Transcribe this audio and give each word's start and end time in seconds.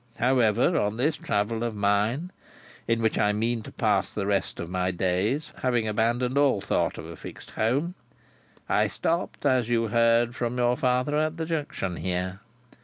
However, 0.15 0.79
on 0.79 0.97
this 0.97 1.15
travel 1.15 1.63
of 1.63 1.75
mine 1.75 2.31
(in 2.87 3.03
which 3.03 3.19
I 3.19 3.33
mean 3.33 3.61
to 3.61 3.71
pass 3.71 4.09
the 4.09 4.25
rest 4.25 4.59
of 4.59 4.67
my 4.67 4.89
days, 4.89 5.51
having 5.61 5.87
abandoned 5.87 6.39
all 6.39 6.59
thought 6.59 6.97
of 6.97 7.05
a 7.05 7.15
fixed 7.15 7.51
home), 7.51 7.93
I 8.67 8.87
stopped, 8.87 9.45
as 9.45 9.69
you 9.69 9.89
heard 9.89 10.35
from 10.35 10.57
your 10.57 10.75
father, 10.75 11.15
at 11.19 11.37
the 11.37 11.45
Junction 11.45 11.97
here. 11.97 12.39